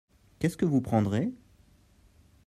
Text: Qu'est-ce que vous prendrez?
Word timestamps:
Qu'est-ce 0.39 0.57
que 0.57 0.65
vous 0.65 0.81
prendrez? 0.81 1.31